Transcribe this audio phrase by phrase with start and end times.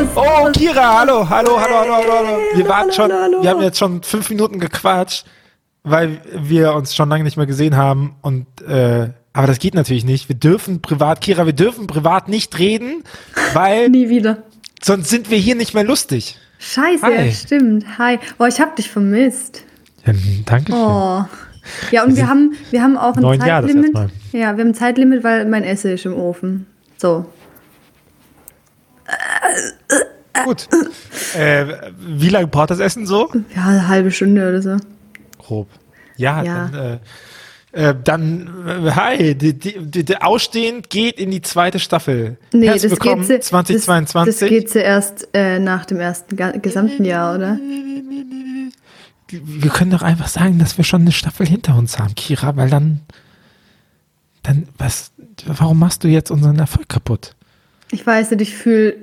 [0.00, 0.08] los.
[0.14, 2.38] Oh, Kira, hallo, hallo, hallo, hallo, hallo, hallo.
[2.54, 5.26] Wir waren schon, wir haben jetzt schon fünf Minuten gequatscht,
[5.82, 10.04] weil wir uns schon lange nicht mehr gesehen haben und äh, aber das geht natürlich
[10.04, 10.30] nicht.
[10.30, 13.04] Wir dürfen privat, Kira, wir dürfen privat nicht reden,
[13.52, 14.38] weil Nie wieder.
[14.82, 16.38] sonst sind wir hier nicht mehr lustig.
[16.58, 17.26] Scheiße, Hi.
[17.26, 17.84] ja, stimmt.
[17.98, 18.18] Hi.
[18.38, 19.62] Oh, ich hab dich vermisst.
[20.06, 20.14] Ja,
[20.46, 20.80] danke schön.
[20.80, 21.24] Oh.
[21.90, 23.94] Ja, und Wir wir haben, wir haben auch ein Zeitlimit.
[23.94, 26.66] Ja, wir haben ein Zeitlimit, weil mein Essen ist im Ofen.
[26.96, 27.26] So.
[30.44, 30.68] Gut.
[31.34, 31.66] Äh,
[31.98, 33.30] wie lange braucht das Essen so?
[33.54, 34.76] Ja, eine halbe Stunde oder so.
[35.38, 35.68] Grob.
[36.16, 36.68] Ja, Ja.
[36.72, 36.98] dann,
[37.72, 42.38] äh, äh, dann äh, hi, die, die, die, ausstehend geht in die zweite Staffel.
[42.52, 44.32] Nee, Herzlich das willkommen geht, zu- 2022.
[44.34, 47.58] Das, das geht zuerst äh, nach dem ersten gesamten Jahr, oder?
[49.28, 52.70] wir können doch einfach sagen, dass wir schon eine Staffel hinter uns haben, Kira, weil
[52.70, 53.00] dann,
[54.44, 55.10] dann, was,
[55.46, 57.34] warum machst du jetzt unseren Erfolg kaputt?
[57.90, 58.94] Ich weiß nicht, ich fühle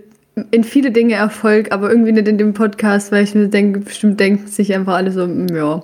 [0.52, 4.20] in viele Dinge Erfolg, aber irgendwie nicht in dem Podcast, weil ich mir denke, bestimmt
[4.20, 5.84] denken sich einfach alle so, mm, ja.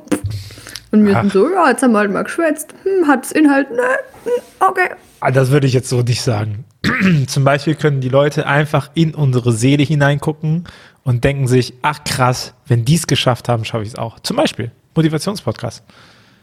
[0.92, 1.22] Und wir Ach.
[1.22, 2.74] sind so, ja, jetzt haben wir halt mal geschwätzt.
[2.84, 3.70] Hm, hat's Inhalt?
[3.70, 3.78] Nö,
[4.24, 4.90] hm, okay.
[5.20, 6.66] Ah, Das würde ich jetzt so nicht sagen.
[7.28, 10.64] Zum Beispiel können die Leute einfach in unsere Seele hineingucken
[11.04, 14.20] und denken sich, ach krass, wenn die es geschafft haben, schaffe ich es auch.
[14.22, 15.84] Zum Beispiel Motivationspodcast.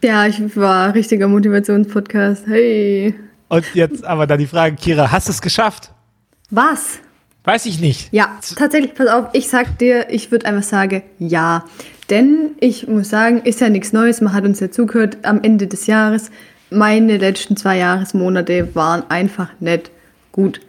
[0.02, 2.46] Ja, ich war richtiger Motivationspodcast.
[2.46, 3.14] Hey.
[3.48, 5.90] Und jetzt aber dann die Frage, Kira, hast du es geschafft?
[6.50, 7.00] Was?
[7.46, 8.08] Weiß ich nicht.
[8.12, 11.64] Ja, tatsächlich, pass auf, ich sag dir, ich würde einfach sagen, ja.
[12.10, 15.66] Denn ich muss sagen, ist ja nichts Neues, man hat uns ja zugehört am Ende
[15.66, 16.30] des Jahres.
[16.70, 19.90] Meine letzten zwei Jahresmonate waren einfach nicht
[20.32, 20.60] gut.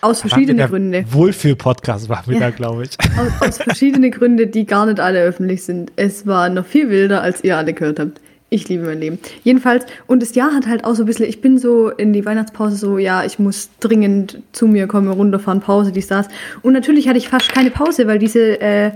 [0.00, 1.04] Aus verschiedenen Gründen.
[1.12, 2.40] Wohlfühl-Podcast waren wir Ja.
[2.40, 2.90] da, glaube ich.
[3.18, 5.90] Aus, aus verschiedenen Gründen, die gar nicht alle öffentlich sind.
[5.96, 8.20] Es war noch viel wilder, als ihr alle gehört habt.
[8.50, 9.18] Ich liebe mein Leben.
[9.44, 12.24] Jedenfalls, und das Jahr hat halt auch so ein bisschen, ich bin so in die
[12.24, 16.28] Weihnachtspause so, ja, ich muss dringend zu mir kommen, runterfahren, Pause, dies, das.
[16.62, 18.92] Und natürlich hatte ich fast keine Pause, weil diese, äh,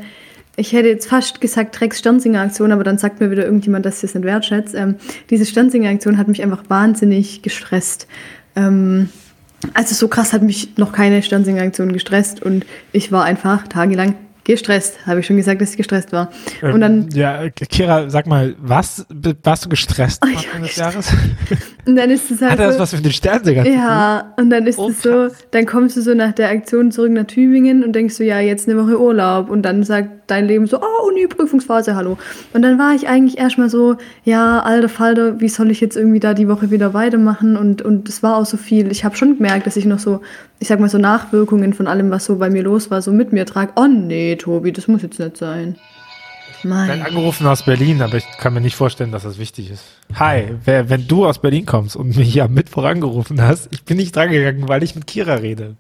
[0.57, 4.15] ich hätte jetzt fast gesagt Drecks-Sternsinger-Aktion, aber dann sagt mir wieder irgendjemand, dass ich das
[4.15, 4.75] nicht wertschätzt.
[4.75, 4.97] Ähm,
[5.29, 8.07] diese Sternsinger-Aktion hat mich einfach wahnsinnig gestresst.
[8.57, 9.11] Ähm,
[9.75, 14.15] also so krass hat mich noch keine Sternsinger-Aktion gestresst und ich war einfach tagelang
[14.45, 15.07] gestresst.
[15.07, 16.31] Habe ich schon gesagt, dass ich gestresst war.
[16.63, 19.07] Und dann, Ähm, ja, Kira, sag mal, was,
[19.43, 21.13] warst du gestresst ich Anfang des Jahres?
[21.87, 23.73] und dann ist es halt Hat das so, was mit den tun?
[23.73, 27.13] Ja, und dann ist Oh, es so, dann kommst du so nach der Aktion zurück
[27.13, 29.51] nach Tübingen und denkst so, ja, jetzt eine Woche Urlaub.
[29.51, 32.19] Und dann sagt dein Leben so, oh, Uni, Prüfungsphase, hallo.
[32.53, 36.21] Und dann war ich eigentlich erstmal so, ja, alter Falter, wie soll ich jetzt irgendwie
[36.21, 37.57] da die Woche wieder weitermachen?
[37.57, 38.91] Und und es war auch so viel.
[38.91, 40.21] Ich habe schon gemerkt, dass ich noch so,
[40.59, 43.33] ich sag mal so Nachwirkungen von allem, was so bei mir los war, so mit
[43.33, 43.73] mir trage.
[43.77, 45.77] Oh nee, Tobi, das muss jetzt nicht sein.
[46.65, 47.03] Mein.
[47.03, 49.83] angerufen aus Berlin, aber ich kann mir nicht vorstellen, dass das wichtig ist.
[50.15, 53.83] Hi, wer, wenn du aus Berlin kommst und mich hier am Mittwoch angerufen hast, ich
[53.83, 55.75] bin nicht drangegangen, weil ich mit Kira rede.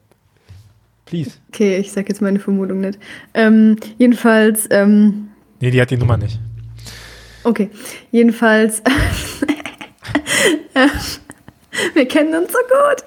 [1.04, 1.32] Please.
[1.52, 2.98] Okay, ich sag jetzt meine Vermutung nicht.
[3.34, 5.28] Ähm, jedenfalls, ähm,
[5.60, 6.40] Nee, die hat die Nummer nicht.
[7.44, 7.70] Okay,
[8.10, 8.82] jedenfalls.
[11.94, 13.04] Wir kennen uns so gut.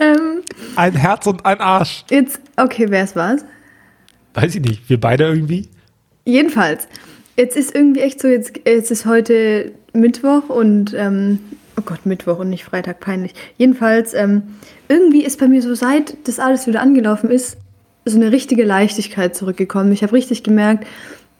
[0.00, 0.42] Ähm,
[0.76, 2.04] Ein Herz und ein Arsch.
[2.10, 3.44] jetzt, okay, wer es war's?
[4.34, 4.88] Weiß ich nicht.
[4.88, 5.68] Wir beide irgendwie?
[6.24, 6.86] Jedenfalls,
[7.36, 11.40] jetzt ist irgendwie echt so, jetzt, jetzt ist heute Mittwoch und, ähm,
[11.78, 13.34] oh Gott, Mittwoch und nicht Freitag, peinlich.
[13.56, 14.42] Jedenfalls, ähm,
[14.88, 17.56] irgendwie ist bei mir so, seit das alles wieder angelaufen ist,
[18.04, 19.92] so eine richtige Leichtigkeit zurückgekommen.
[19.92, 20.86] Ich habe richtig gemerkt,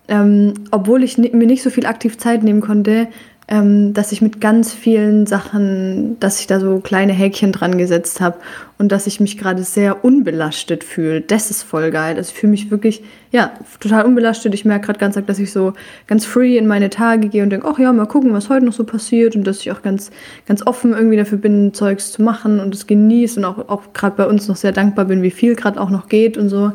[0.09, 3.09] ähm, obwohl ich mir nicht so viel aktiv Zeit nehmen konnte,
[3.51, 8.21] ähm, dass ich mit ganz vielen Sachen, dass ich da so kleine Häkchen dran gesetzt
[8.21, 8.37] habe
[8.79, 11.21] und dass ich mich gerade sehr unbelastet fühle.
[11.21, 12.17] Das ist voll geil.
[12.17, 13.03] Also ich fühle mich wirklich,
[13.33, 13.51] ja,
[13.81, 14.55] total unbelastet.
[14.55, 15.73] Ich merke gerade ganz arg, dass ich so
[16.07, 18.73] ganz free in meine Tage gehe und denke, ach ja, mal gucken, was heute noch
[18.73, 20.13] so passiert und dass ich auch ganz,
[20.47, 24.15] ganz offen irgendwie dafür bin, Zeugs zu machen und es genieße und auch, auch gerade
[24.17, 26.71] bei uns noch sehr dankbar bin, wie viel gerade auch noch geht und so.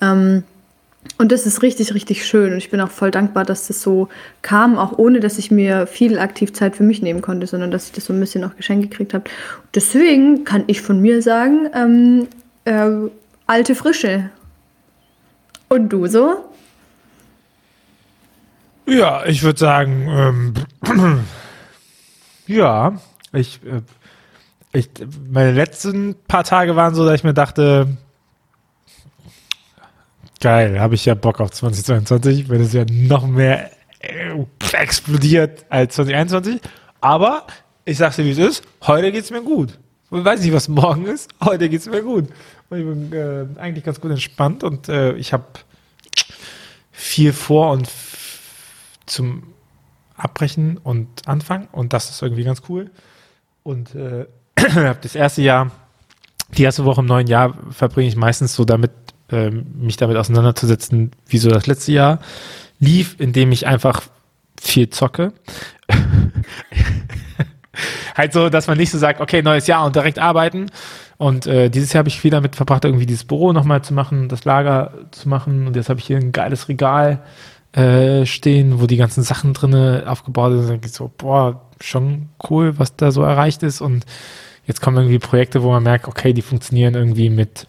[0.00, 0.42] Ähm,
[1.16, 2.52] und das ist richtig, richtig schön.
[2.52, 4.08] Und ich bin auch voll dankbar, dass das so
[4.42, 7.86] kam, auch ohne, dass ich mir viel aktiv Zeit für mich nehmen konnte, sondern dass
[7.86, 9.24] ich das so ein bisschen auch geschenkt gekriegt habe.
[9.74, 12.26] Deswegen kann ich von mir sagen, ähm,
[12.64, 13.08] äh,
[13.46, 14.30] alte Frische.
[15.68, 16.44] Und du so?
[18.86, 20.54] Ja, ich würde sagen, ähm,
[22.46, 23.00] ja,
[23.32, 23.80] ich, äh,
[24.78, 24.90] ich,
[25.30, 27.96] meine letzten paar Tage waren so, dass ich mir dachte,
[30.40, 33.70] geil, habe ich ja Bock auf 2022, wenn es ja noch mehr
[34.00, 36.60] äh, explodiert als 2021.
[37.00, 37.46] Aber
[37.84, 39.78] ich sag's dir, wie es ist, heute geht's mir gut.
[40.10, 42.28] Ich weiß nicht, was morgen ist, heute geht's mir gut.
[42.70, 45.44] Und ich bin äh, eigentlich ganz gut entspannt und äh, ich habe
[46.92, 47.90] viel vor und
[49.06, 49.54] zum
[50.16, 52.90] Abbrechen und Anfangen und das ist irgendwie ganz cool.
[53.62, 54.26] Und äh,
[55.02, 55.70] das erste Jahr,
[56.56, 58.92] die erste Woche im neuen Jahr verbringe ich meistens so damit
[59.30, 62.18] ähm, mich damit auseinanderzusetzen, wie so das letzte Jahr
[62.78, 64.02] lief, indem ich einfach
[64.60, 65.32] viel zocke.
[68.14, 70.70] halt so, dass man nicht so sagt, okay, neues Jahr und direkt arbeiten.
[71.16, 74.28] Und äh, dieses Jahr habe ich viel damit verbracht, irgendwie dieses Büro nochmal zu machen,
[74.28, 75.66] das Lager zu machen.
[75.66, 77.20] Und jetzt habe ich hier ein geiles Regal
[77.72, 80.84] äh, stehen, wo die ganzen Sachen drinne aufgebaut sind.
[80.84, 83.80] Und so, boah, schon cool, was da so erreicht ist.
[83.80, 84.04] Und
[84.66, 87.66] jetzt kommen irgendwie Projekte, wo man merkt, okay, die funktionieren irgendwie mit,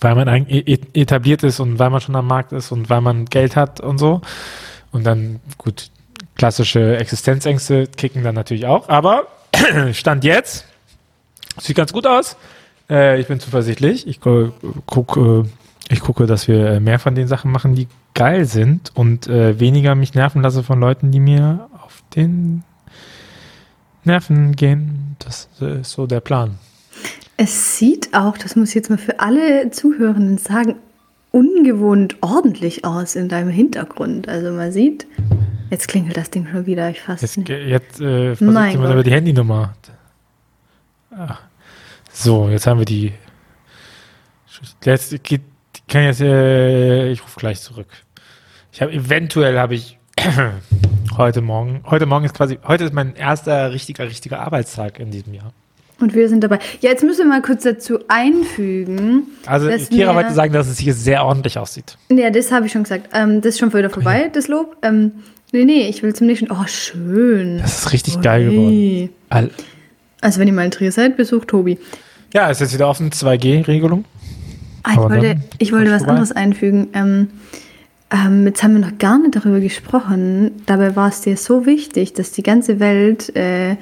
[0.00, 3.56] weil man etabliert ist und weil man schon am Markt ist und weil man Geld
[3.56, 4.20] hat und so.
[4.92, 5.90] Und dann, gut,
[6.36, 8.88] klassische Existenzängste kicken dann natürlich auch.
[8.88, 9.26] Aber
[9.92, 10.66] Stand jetzt,
[11.58, 12.36] sieht ganz gut aus.
[12.88, 14.06] Äh, ich bin zuversichtlich.
[14.06, 15.44] Ich gucke,
[15.88, 19.94] ich gucke, dass wir mehr von den Sachen machen, die geil sind und äh, weniger
[19.94, 22.64] mich nerven lasse von Leuten, die mir auf den
[24.04, 25.16] Nerven gehen.
[25.18, 26.58] Das ist so der Plan.
[27.40, 30.74] Es sieht auch, das muss ich jetzt mal für alle Zuhörenden sagen,
[31.30, 34.28] ungewohnt ordentlich aus in deinem Hintergrund.
[34.28, 35.06] Also man sieht,
[35.70, 37.48] jetzt klingelt das Ding schon wieder, ich fasse Jetzt, nicht.
[37.48, 39.72] jetzt äh, versucht jemand über die Handynummer.
[41.12, 41.40] Ach.
[42.12, 43.12] So, jetzt haben wir die.
[44.84, 45.42] Jetzt geht,
[45.86, 47.86] kann jetzt, äh, ich rufe gleich zurück.
[48.72, 49.96] Ich habe eventuell habe ich
[51.16, 55.34] heute Morgen, heute Morgen ist quasi, heute ist mein erster richtiger, richtiger Arbeitstag in diesem
[55.34, 55.52] Jahr.
[56.00, 56.60] Und wir sind dabei.
[56.80, 59.24] Ja, jetzt müssen wir mal kurz dazu einfügen.
[59.46, 61.98] Also Kira wollte sagen, dass es hier sehr ordentlich aussieht.
[62.10, 63.10] Ja, das habe ich schon gesagt.
[63.12, 64.30] Ähm, das ist schon wieder vorbei, okay.
[64.32, 64.76] das Lob.
[64.82, 65.12] Ähm,
[65.50, 66.52] nee, nee, ich will zum nächsten.
[66.52, 67.58] Oh, schön.
[67.58, 69.10] Das ist richtig oh, geil geworden.
[69.28, 69.50] All
[70.20, 71.78] also wenn ihr mal in Trier seid, besucht Tobi.
[72.34, 74.04] Ja, ist jetzt wieder offen, 2G-Regelung.
[74.82, 76.12] Ah, ich wollte, ich wollte was vorbei.
[76.12, 76.88] anderes einfügen.
[76.92, 77.28] Ähm,
[78.10, 80.62] ähm, jetzt haben wir noch gar nicht darüber gesprochen.
[80.66, 83.76] Dabei war es dir so wichtig, dass die ganze Welt äh,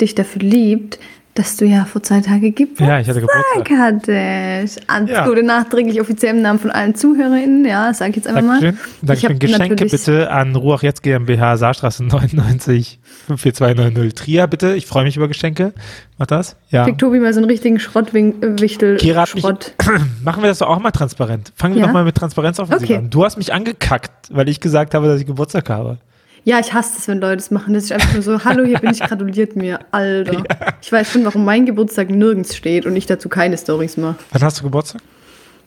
[0.00, 0.98] dich dafür liebt,
[1.34, 3.78] dass du ja vor zwei Tagen Geburtstag ja, ich hatte Geburtstag.
[3.78, 4.80] hattest.
[4.86, 5.26] Alles ja.
[5.26, 7.64] Gute nachträglich offiziell im Namen von allen ZuhörerInnen.
[7.64, 8.74] Ja, sag ich jetzt einfach Dankeschön.
[8.74, 9.06] mal.
[9.06, 9.38] Dankeschön.
[9.38, 12.98] Geschenke bitte an Ruach Jetzt GmbH, Saarstraße 99
[13.28, 14.74] 54290 Trier, bitte.
[14.74, 15.72] Ich freue mich über Geschenke.
[16.18, 16.56] Mach das?
[16.68, 16.84] Ja.
[16.84, 18.98] Krieg Tobi mal so einen richtigen Schrottwichtel.
[18.98, 19.72] Kira Schrott.
[20.22, 21.52] machen wir das doch auch mal transparent.
[21.56, 21.86] Fangen wir ja?
[21.86, 22.96] doch mal mit Transparenz auf okay.
[22.96, 23.10] an.
[23.10, 25.98] Du hast mich angekackt, weil ich gesagt habe, dass ich Geburtstag habe.
[26.44, 27.72] Ja, ich hasse es, wenn Leute das machen.
[27.74, 30.32] Das ist einfach nur so, hallo, hier bin ich, gratuliert mir, Alter.
[30.32, 30.74] Ja.
[30.80, 34.16] Ich weiß schon, warum mein Geburtstag nirgends steht und ich dazu keine Stories mache.
[34.32, 35.00] Wann hast du Geburtstag?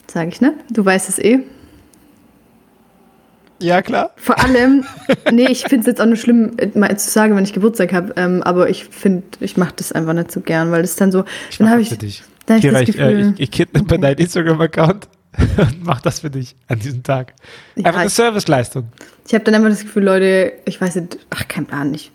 [0.08, 0.54] Sag ich, ne?
[0.70, 1.40] Du weißt es eh.
[3.60, 4.12] Ja, klar.
[4.18, 4.84] Vor allem,
[5.32, 8.14] nee, ich finde es jetzt auch nur schlimm, mal zu sagen, wenn ich Geburtstag habe,
[8.18, 11.24] ähm, aber ich finde, ich mache das einfach nicht so gern, weil das dann so,
[11.50, 12.24] ich dann habe ich, dich.
[12.48, 15.08] Dann ich, Gefühl, ich, äh, ich, ich kidnappe deinen Instagram-Account
[15.58, 17.34] und mach das für dich an diesem Tag.
[17.78, 18.88] Einfach ja, eine Serviceleistung.
[19.28, 22.12] Ich habe dann immer das Gefühl, Leute, ich weiß nicht, ach, kein Plan nicht.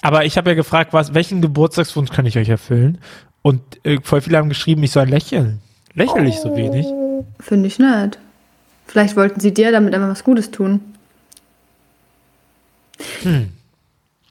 [0.00, 2.98] Aber ich habe ja gefragt, was, welchen Geburtstagswunsch kann ich euch erfüllen?
[3.42, 5.60] Und äh, voll viele haben geschrieben, ich soll lächeln.
[5.94, 6.86] Lächle ich oh, so wenig?
[7.40, 8.18] Finde ich nicht.
[8.86, 10.80] Vielleicht wollten sie dir damit einfach was Gutes tun.
[13.22, 13.48] Hm.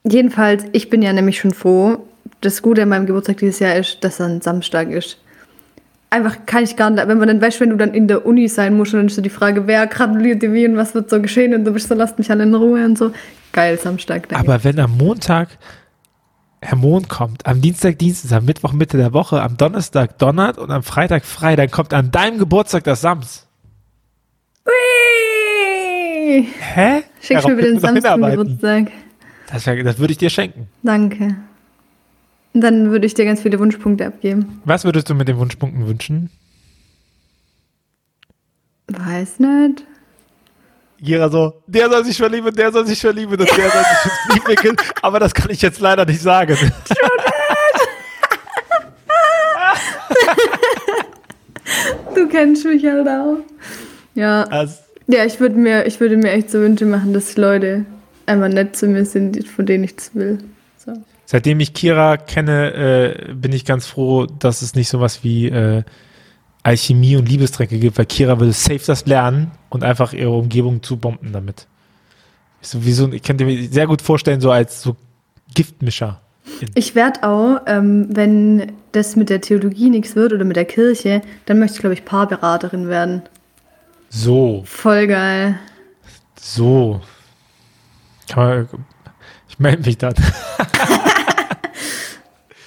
[0.04, 1.98] Jedenfalls, ich bin ja nämlich schon froh.
[2.40, 5.18] Das Gute an meinem Geburtstag dieses Jahr ist, dass er ein Samstag ist
[6.12, 8.46] einfach kann ich gar nicht, wenn man dann weiß, wenn du dann in der Uni
[8.48, 11.20] sein musst, dann ist so die Frage, wer gratuliert dir wie und was wird so
[11.20, 13.12] geschehen und du bist so, lasst mich alle in Ruhe und so.
[13.52, 14.28] Geil, Samstag.
[14.28, 14.46] Danke.
[14.46, 15.48] Aber wenn am Montag
[16.60, 20.70] Herr Mond kommt, am Dienstag Dienstag, am Mittwoch Mitte der Woche, am Donnerstag donnert und
[20.70, 23.48] am Freitag frei, dann kommt an deinem Geburtstag das Sams.
[24.66, 26.46] Ui.
[26.74, 27.02] Hä?
[27.20, 28.92] Schickst mir bitte den Sams zum Geburtstag.
[29.50, 30.68] Das, das würde ich dir schenken.
[30.82, 31.36] Danke.
[32.54, 34.60] Dann würde ich dir ganz viele Wunschpunkte abgeben.
[34.64, 36.28] Was würdest du mit den Wunschpunkten wünschen?
[38.88, 39.84] Weiß nicht.
[40.98, 44.76] Jeder so, der soll sich verlieben, der soll sich verlieben und der soll sich entwickeln.
[45.02, 46.56] Aber das kann ich jetzt leider nicht sagen.
[52.14, 53.38] du kennst mich halt auch.
[54.14, 54.44] Ja.
[54.44, 54.76] Also,
[55.08, 57.84] ja, ich würde mir, ich würde mir echt so Wünsche machen, dass Leute
[58.26, 60.38] einfach nett zu mir sind, von denen ich das will.
[61.32, 65.46] Seitdem ich Kira kenne, äh, bin ich ganz froh, dass es nicht so was wie
[65.46, 65.82] äh,
[66.62, 70.98] Alchemie und Liebestränke gibt, weil Kira würde safe das lernen und einfach ihre Umgebung zu
[70.98, 71.68] bomben damit.
[72.60, 74.94] So wie so, ich könnte mir sehr gut vorstellen, so als so
[75.54, 76.20] Giftmischer.
[76.74, 81.22] Ich werde auch, ähm, wenn das mit der Theologie nichts wird oder mit der Kirche,
[81.46, 83.22] dann möchte ich, glaube ich, Paarberaterin werden.
[84.10, 84.64] So.
[84.66, 85.58] Voll geil.
[86.38, 87.00] So.
[88.28, 88.68] Kann man,
[89.48, 90.14] ich melde mich dann.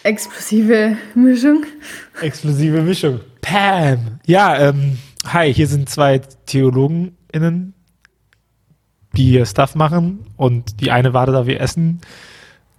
[0.06, 1.66] Explosive Mischung.
[2.22, 3.22] Explosive Mischung.
[3.42, 4.20] Pam.
[4.28, 7.74] Ja, ähm, hi, hier sind zwei TheologenInnen,
[9.18, 12.02] die hier Stuff machen und die eine wartet auf ihr Essen.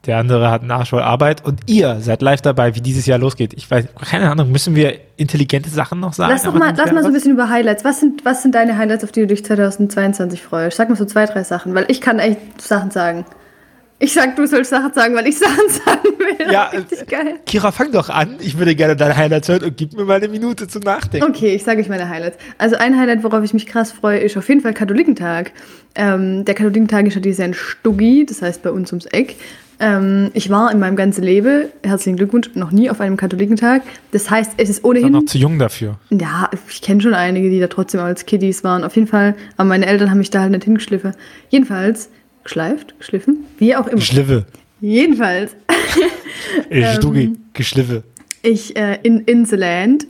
[0.06, 3.18] der andere hat einen Arsch voll Arbeit und ihr seid live dabei, wie dieses Jahr
[3.18, 3.54] losgeht.
[3.54, 6.30] Ich weiß, keine Ahnung, müssen wir intelligente Sachen noch sagen?
[6.30, 7.84] Lass doch mal, lass mal so ein bisschen über Highlights.
[7.84, 10.76] Was sind, was sind deine Highlights, auf die du dich 2022 freust?
[10.76, 13.24] Sag mal so zwei, drei Sachen, weil ich kann echt Sachen sagen.
[13.98, 16.52] Ich sag, du sollst Sachen sagen, weil ich Sachen sagen will.
[16.52, 17.34] Ja, richtig äh, geil.
[17.46, 18.36] Kira, fang doch an.
[18.40, 21.26] Ich würde gerne deine Highlights hören und gib mir mal eine Minute zum Nachdenken.
[21.28, 22.36] Okay, ich sage euch meine Highlights.
[22.58, 25.52] Also ein Highlight, worauf ich mich krass freue, ist auf jeden Fall Katholikentag.
[25.94, 29.36] Ähm, der Katholikentag ist ja dieses Jahr in Stuggi, das heißt bei uns ums Eck.
[29.78, 33.82] Ähm, ich war in meinem ganzen Leben, herzlichen Glückwunsch, noch nie auf einem Katholikentag.
[34.10, 35.12] Das heißt, es ist Ich bin ohnehin...
[35.12, 35.98] noch zu jung dafür.
[36.10, 38.84] Ja, ich kenne schon einige, die da trotzdem als Kiddies waren.
[38.84, 41.12] Auf jeden Fall, aber meine Eltern haben mich da halt nicht hingeschliffen.
[41.50, 42.10] Jedenfalls,
[42.46, 43.96] geschleift, geschliffen, wie auch immer.
[43.98, 44.44] Geschliffen.
[44.80, 45.52] Jedenfalls,
[46.70, 48.02] Äh, Ähm, Stugi, geschliffen.
[48.42, 50.06] ich äh, in Inseland.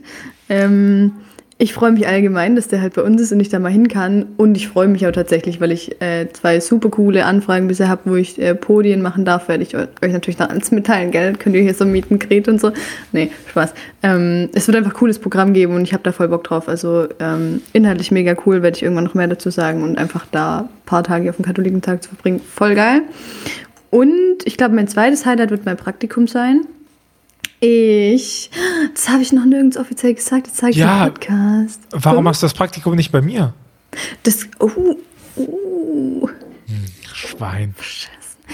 [0.49, 1.11] Ähm,
[1.59, 3.87] ich freue mich allgemein, dass der halt bei uns ist und ich da mal hin
[3.87, 4.27] kann.
[4.37, 8.01] Und ich freue mich auch tatsächlich, weil ich äh, zwei super coole Anfragen bisher habe,
[8.05, 11.33] wo ich äh, Podien machen darf, werde ich eu- euch natürlich dann alles mitteilen, gell?
[11.33, 12.71] Könnt ihr hier so mieten, Gret und so.
[13.11, 13.73] Nee, Spaß.
[14.03, 16.69] Ähm, es wird einfach ein cooles Programm geben und ich habe da voll Bock drauf.
[16.69, 20.59] Also ähm, inhaltlich mega cool, werde ich irgendwann noch mehr dazu sagen und einfach da
[20.59, 22.39] ein paar Tage auf dem Katholikentag zu verbringen.
[22.39, 23.01] Voll geil.
[23.89, 26.61] Und ich glaube, mein zweites Highlight wird mein Praktikum sein.
[27.59, 28.51] Ich,
[28.93, 31.05] das habe ich noch nirgends offiziell gesagt, das zeige ich Ja.
[31.07, 31.81] im Podcast.
[31.91, 33.53] Warum Oh, machst du das Praktikum nicht bei mir?
[34.23, 34.47] das?
[34.59, 34.69] Oh,
[35.37, 36.29] oh.
[37.13, 37.73] Schwein.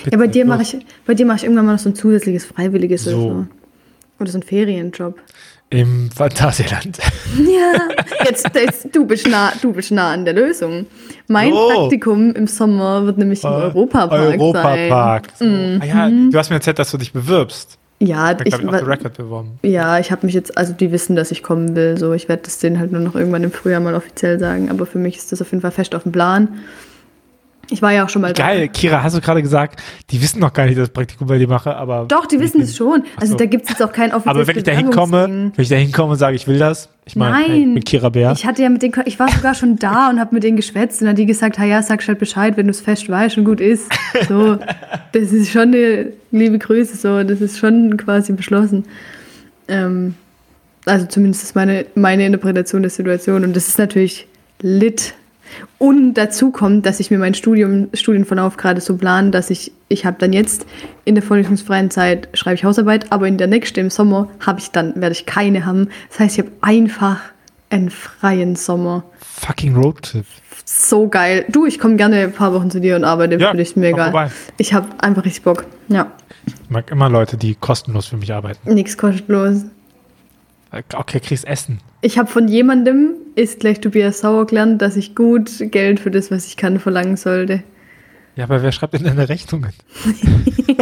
[0.10, 2.46] Ja, bei dir mache ich, bei dir mache ich irgendwann mal noch so ein zusätzliches
[2.46, 3.22] Freiwilliges oder So.
[3.30, 3.46] so.
[4.20, 5.20] Oder so ein Ferienjob.
[5.70, 7.00] Im Phantasialand.
[7.36, 7.74] Ja,
[8.26, 10.86] jetzt, jetzt du, bist nah, du bist nah an der Lösung.
[11.28, 11.68] Mein So.
[11.70, 14.36] Praktikum im Sommer wird nämlich im Europapark sein.
[14.36, 14.42] Mhm.
[14.42, 15.28] Europapark.
[15.40, 15.46] So.
[15.46, 17.80] Ah, ja, du hast mir erzählt, dass du dich bewirbst.
[18.04, 19.60] Ja, Ich ich, habe ich record beworben.
[19.64, 21.98] Ja, ich habe mich jetzt, also die wissen, dass ich kommen will.
[21.98, 24.70] So, ich werde das denen halt nur noch irgendwann im Frühjahr mal offiziell sagen.
[24.70, 26.50] Aber für mich ist das auf jeden Fall fest auf dem Plan.
[27.70, 30.52] Ich war ja auch schon mal Geil, Kira, hast du gerade gesagt, die wissen noch
[30.52, 32.06] gar nicht, dass ich das Praktikum bei dir mache, aber.
[32.08, 32.18] Da.
[32.18, 33.04] Doch, die wissen es schon.
[33.16, 33.38] Also so.
[33.38, 35.76] da gibt es jetzt auch kein offizielles Aber wenn ich da hinkomme, wenn ich da
[35.76, 37.52] hinkomme und sage, ich will das, ich meine, Nein.
[37.52, 38.34] hey, mit Kira Bär.
[38.34, 41.02] Ich hatte ja mit denen, ich war sogar schon da und habe mit denen geschwätzt
[41.02, 43.62] und dann die gesagt, ja, sag halt Bescheid, wenn du es fest weißt und gut
[43.62, 43.92] ist.
[44.28, 44.58] So,
[45.12, 48.86] das ist schon eine liebe Grüße, so, das ist schon quasi beschlossen.
[49.68, 50.16] Ähm,
[50.86, 54.28] also zumindest ist meine, meine Interpretation der Situation und das ist natürlich
[54.62, 55.14] lit.
[55.78, 60.06] Und dazu kommt, dass ich mir mein Studium, Studienverlauf gerade so plane, dass ich, ich
[60.06, 60.66] habe dann jetzt
[61.06, 64.72] in der vorlesungsfreien Zeit schreibe ich Hausarbeit, aber in der nächsten im Sommer habe ich
[64.72, 65.90] dann, werde ich keine haben.
[66.10, 67.20] Das heißt, ich habe einfach
[67.70, 69.04] einen freien Sommer.
[69.20, 70.26] Fucking Roadtrip.
[70.66, 71.46] So geil.
[71.50, 73.90] Du, ich komme gerne ein paar Wochen zu dir und arbeite Ja, für dich, mir
[73.90, 74.32] egal.
[74.58, 75.66] Ich habe einfach richtig Bock.
[75.90, 76.12] Ja,
[76.46, 78.74] Ich mag immer Leute, die kostenlos für mich arbeiten.
[78.74, 79.66] nichts kostenlos.
[80.96, 81.80] Okay, kriegst Essen.
[82.02, 86.32] Ich habe von jemandem, ist gleich Tobias Sauer gelernt, dass ich gut Geld für das,
[86.32, 87.64] was ich kann, verlangen sollte.
[88.36, 89.74] Ja, aber wer schreibt denn deine Rechnungen?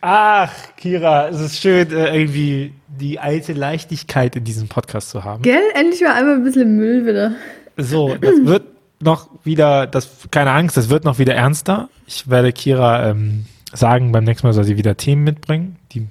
[0.00, 5.42] Ach, Kira, es ist schön, äh, irgendwie die alte Leichtigkeit in diesem Podcast zu haben.
[5.42, 5.60] Gell?
[5.74, 7.32] Endlich mal einmal ein bisschen Müll wieder.
[7.76, 8.62] So, das wird
[9.00, 11.90] noch wieder, das, keine Angst, das wird noch wieder ernster.
[12.06, 13.44] Ich werde Kira ähm,
[13.74, 16.08] sagen, beim nächsten Mal soll sie wieder Themen mitbringen, die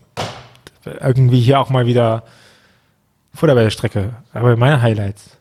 [0.85, 2.23] irgendwie hier auch mal wieder
[3.33, 4.11] Futter bei der Strecke.
[4.33, 5.37] Aber meine Highlights.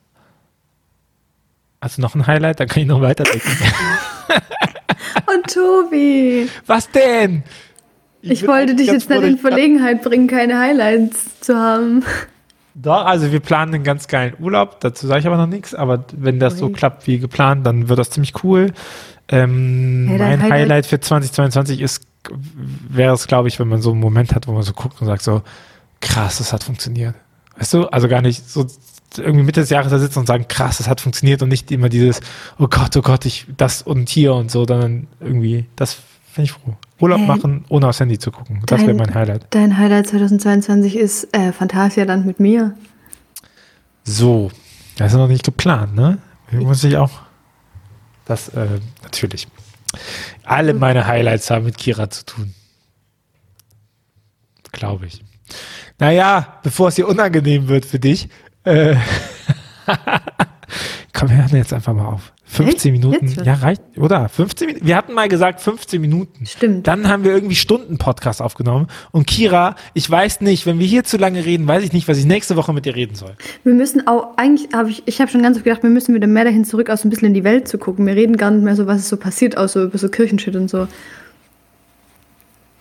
[1.81, 2.61] Hast du noch ein Highlight?
[2.61, 3.49] Dann kann ich noch weiterdenken.
[5.27, 7.43] Und Tobi, Was denn?
[8.23, 12.05] ich, bin wollte dich jetzt nicht in ich- Verlegenheit bringen, keine Highlights zu haben.
[12.75, 14.81] Doch, also wir planen einen ganz geilen Urlaub.
[14.81, 15.75] Dazu sage ich aber noch nichts.
[15.75, 16.73] Aber wenn das so Ui.
[16.73, 18.73] klappt wie geplant, dann wird das ziemlich cool.
[19.29, 22.07] Ähm, dein mein Highlight, Highlight- für 2022 ist,
[22.89, 25.07] wäre es, glaube ich, wenn man so einen Moment hat, wo man so guckt und
[25.07, 25.43] sagt so,
[26.01, 27.15] krass, das hat funktioniert.
[27.57, 27.87] Weißt du?
[27.87, 28.67] Also gar nicht so
[29.17, 31.89] irgendwie Mitte des Jahres da sitzen und sagen, krass, das hat funktioniert und nicht immer
[31.89, 32.21] dieses,
[32.59, 35.95] oh Gott, oh Gott, ich das und hier und so, sondern irgendwie, das
[36.31, 36.77] finde ich froh.
[37.01, 37.27] Urlaub Hä?
[37.27, 38.63] machen, ohne aufs Handy zu gucken.
[38.67, 39.47] Das wäre mein Highlight.
[39.51, 42.75] Dein Highlight 2022 ist äh, Phantasialand mit mir.
[44.05, 44.51] So,
[44.97, 46.19] das ist noch nicht geplant, ne?
[46.51, 47.11] Muss ich auch.
[48.25, 48.67] Das, äh,
[49.03, 49.49] natürlich.
[50.45, 52.55] Alle meine Highlights haben mit Kira zu tun.
[54.73, 55.25] Glaube ich.
[55.99, 58.29] Naja, bevor es hier unangenehm wird für dich,
[58.65, 58.97] äh,
[61.19, 62.33] komm, wir hören jetzt einfach mal auf.
[62.45, 63.03] 15 Echt?
[63.03, 64.29] Minuten, Jetzt ja, reicht, oder?
[64.29, 64.87] 15 Minuten.
[64.87, 66.47] Wir hatten mal gesagt 15 Minuten.
[66.47, 66.87] Stimmt.
[66.87, 68.87] Dann haben wir irgendwie Stunden-Podcast aufgenommen.
[69.11, 72.19] Und Kira, ich weiß nicht, wenn wir hier zu lange reden, weiß ich nicht, was
[72.19, 73.33] ich nächste Woche mit dir reden soll.
[73.65, 76.27] Wir müssen auch, eigentlich habe ich, ich habe schon ganz oft gedacht, wir müssen wieder
[76.27, 78.07] mehr dahin zurück, aus so ein bisschen in die Welt zu gucken.
[78.07, 80.71] Wir reden gar nicht mehr so, was ist so passiert, außer über so Kirchenshit und
[80.71, 80.89] so.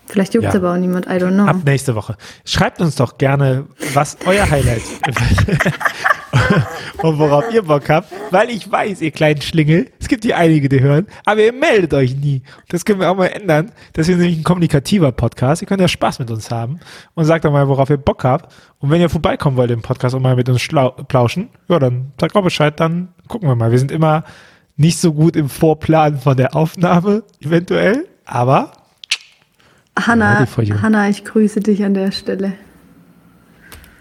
[0.08, 0.56] Vielleicht juckt Ja.
[0.56, 1.46] aber auch niemand, I don't know.
[1.46, 2.16] Ab nächste Woche.
[2.46, 5.02] Schreibt uns doch gerne, was euer Highlight ist.
[7.04, 10.34] und worauf ihr Bock habt, weil ich weiß, ihr kleinen Schlingel, es Es gibt die
[10.34, 12.42] einige, die hören, aber ihr meldet euch nie.
[12.70, 13.74] Das können wir auch mal ändern.
[13.92, 15.62] Das ist nämlich ein kommunikativer Podcast.
[15.62, 16.80] Ihr könnt ja Spaß mit uns haben
[17.14, 18.54] und sagt doch mal, worauf ihr Bock habt.
[18.80, 20.66] Und wenn ihr vorbeikommen wollt im Podcast und mal mit uns
[21.10, 23.70] plauschen, ja, dann sagt auch Bescheid, dann gucken wir mal.
[23.72, 24.24] Wir sind immer
[24.78, 28.72] nicht so gut im Vorplan von der Aufnahme, eventuell, aber.
[30.06, 30.46] Hanna,
[30.82, 32.54] Hanna, ich grüße dich an der Stelle.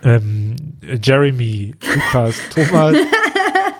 [0.03, 0.57] Ähm,
[1.03, 2.97] Jeremy, Lukas, Thomas,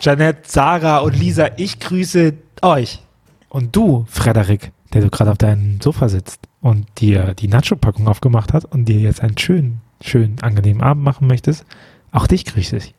[0.01, 3.03] Janette, Sarah und Lisa, ich grüße euch.
[3.49, 8.53] Und du, Frederik, der du gerade auf deinem Sofa sitzt und dir die Nacho-Packung aufgemacht
[8.53, 11.65] hast und dir jetzt einen schönen, schönen, angenehmen Abend machen möchtest,
[12.13, 12.95] auch dich grüße ich.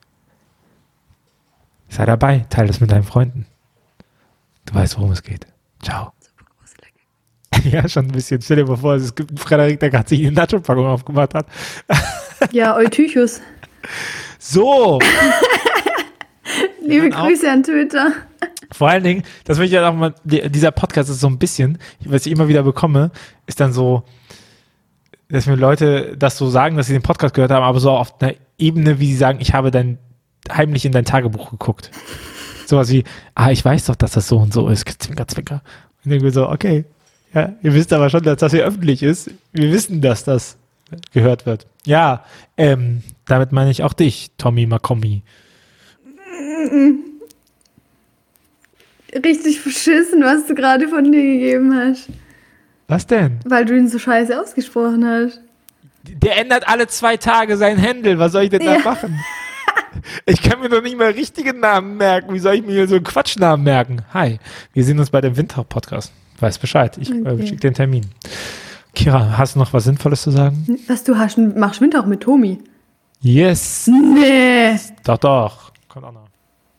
[1.89, 3.45] Sei dabei, teile das mit deinen Freunden.
[4.65, 5.47] Du weißt, worum es geht.
[5.81, 6.11] Ciao.
[7.71, 8.41] Ja, schon ein bisschen.
[8.41, 11.47] Stell dir mal vor, es gibt einen Frederik, der gerade sich eine Nacho-Packung aufgemacht hat.
[12.51, 13.41] Ja, Eutychus.
[14.37, 14.99] So.
[16.85, 18.11] Liebe Grüße an Twitter.
[18.71, 21.79] Vor allen Dingen, das will ich ja auch mal, dieser Podcast ist so ein bisschen,
[22.05, 23.09] was ich immer wieder bekomme,
[23.47, 24.03] ist dann so,
[25.29, 28.21] dass mir Leute das so sagen, dass sie den Podcast gehört haben, aber so auf
[28.21, 29.97] einer Ebene, wie sie sagen, ich habe dann
[30.51, 31.89] heimlich in dein Tagebuch geguckt.
[32.67, 34.87] Sowas wie, ah, ich weiß doch, dass das so und so ist.
[35.01, 35.63] Zwinker, zwinker.
[36.05, 36.85] Und irgendwie so, okay.
[37.37, 39.29] Ja, ihr wisst aber schon, dass das hier öffentlich ist.
[39.53, 40.57] Wir wissen, dass das
[41.13, 41.67] gehört wird.
[41.85, 42.25] Ja,
[42.57, 45.21] ähm, damit meine ich auch dich, Tommy Macomi.
[49.13, 52.09] Richtig verschissen, was du gerade von dir gegeben hast.
[52.87, 53.39] Was denn?
[53.45, 55.39] Weil du ihn so scheiße ausgesprochen hast.
[56.01, 58.17] Der ändert alle zwei Tage sein Händel.
[58.17, 58.79] Was soll ich denn ja.
[58.79, 59.15] da machen?
[60.25, 62.33] Ich kann mir doch nicht mal richtige Namen merken.
[62.33, 64.01] Wie soll ich mir hier so einen Quatschnamen merken?
[64.13, 64.39] Hi,
[64.73, 66.11] wir sehen uns bei dem Winter-Podcast.
[66.39, 66.97] Weiß Bescheid.
[66.97, 67.43] Ich äh, okay.
[67.43, 68.05] äh, schicke den Termin.
[68.93, 70.79] Kira, hast du noch was Sinnvolles zu sagen?
[70.87, 72.59] Was du hast, machst Winter auch mit Tomi.
[73.21, 73.87] Yes.
[73.87, 74.75] Nee.
[75.03, 75.71] Doch, doch.
[75.87, 76.27] Kommt auch noch.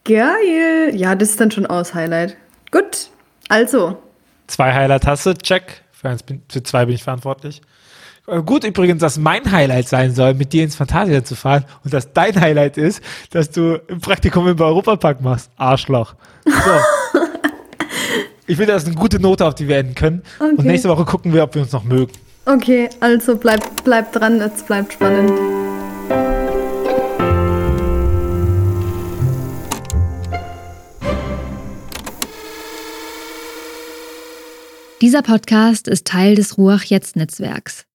[0.05, 0.93] Geil.
[0.95, 2.37] Ja, das ist dann schon aus Highlight.
[2.71, 3.11] Gut.
[3.49, 3.99] Also.
[4.47, 5.83] Zwei Highlight hast du, check.
[5.93, 7.61] Für, eins bin, für zwei bin ich verantwortlich.
[8.27, 11.93] Äh, gut übrigens, dass mein Highlight sein soll, mit dir ins Fantasia zu fahren und
[11.93, 15.51] dass dein Highlight ist, dass du im Praktikum im Europapark machst.
[15.57, 16.15] Arschloch.
[16.45, 17.21] So.
[18.49, 20.23] ich finde, das ist eine gute Note, auf die wir enden können.
[20.39, 20.55] Okay.
[20.57, 22.13] Und nächste Woche gucken wir, ob wir uns noch mögen.
[22.47, 25.33] Okay, also bleibt bleib dran, es bleibt spannend.
[35.03, 37.88] Dieser Podcast ist Teil des Ruach-Jetzt-Netzwerks.